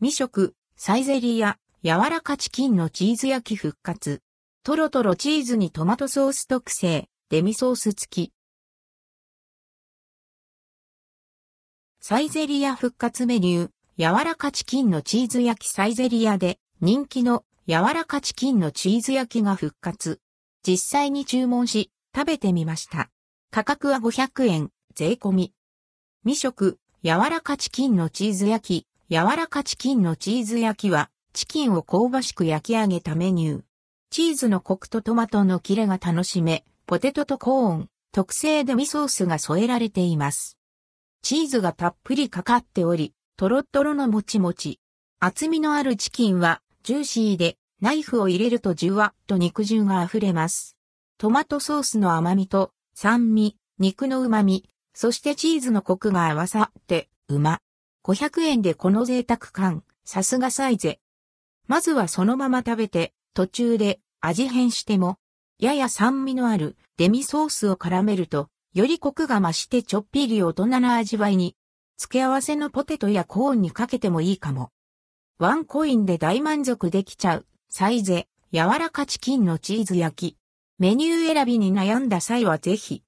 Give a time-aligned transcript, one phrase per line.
[0.00, 4.22] 未食、サイゼリア、柔らかチキンのチーズ焼き復活。
[4.62, 8.32] トロトロチーズにトマトソース特製、デミソース付き。
[12.00, 20.20] サイゼリア復活メニュー、柔らかチキンのチーズ焼きサイゼリアで人気の柔らかチキンのチーズ焼きが復活。
[20.64, 23.10] 実際に注文し、食べてみました。
[23.50, 25.52] 価格は500円、税込み。
[26.22, 33.62] 未食、柔らかチキンのチーズ焼き、柔らかチキンのチーズ焼きは、チキンを香ばしく焼き上げたメニュー。
[34.10, 40.58] チーズのコクとトマトのキレが楽しめ、ポテトとコーン、特製デミソースが添えられています。
[41.22, 44.78] チーズがたっぷりかかっており、トロットロのもちもち。
[45.20, 50.76] 厚みのあるチキンは、ジューシーで、ナイフを入れるとじゅわっと肉汁が溢れます。
[51.16, 57.60] トマトソースの甘みと、酸味、肉の旨味、そしてチーズのコクが合わさって、うま。
[58.08, 60.98] 500円でこの贅沢感、さすがサイゼ。
[61.66, 65.18] まずはそのまま食べて、途中で味変しても、
[65.58, 71.54] やや酸味のあるデミソースを絡めると、よりコクが増してちょっぴり大人な味わいに、
[71.98, 74.70] 付け合わせのポテトやコーンにかけてもいいかも。
[75.38, 80.36] ワンコインで大満足できちゃう、サイゼ、柔らかチキンのチーズ焼き。
[80.78, 82.96] メニュー選びに悩んだ際はぜひ、